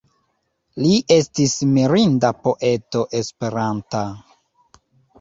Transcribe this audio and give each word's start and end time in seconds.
Li 0.83 0.95
estis 1.15 1.53
mirinda 1.75 2.33
poeto 2.49 3.07
Esperanta. 3.23 4.07